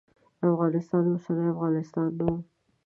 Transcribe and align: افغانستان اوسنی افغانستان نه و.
افغانستان 0.49 1.03
اوسنی 1.07 1.45
افغانستان 1.53 2.05
نه 2.17 2.23
و. 2.33 2.35